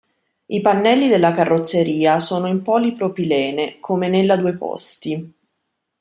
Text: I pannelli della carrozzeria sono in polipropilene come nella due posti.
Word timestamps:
I 0.47 0.61
pannelli 0.61 1.07
della 1.09 1.29
carrozzeria 1.29 2.17
sono 2.17 2.47
in 2.47 2.63
polipropilene 2.63 3.79
come 3.79 4.09
nella 4.09 4.35
due 4.35 4.57
posti. 4.57 5.33